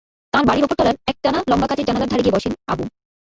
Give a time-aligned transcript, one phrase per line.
[0.33, 2.83] তাঁর বাড়ির ওপর তলার একটানা লম্বা কাচের জানালার ধারে গিয়ে বসেন আবু।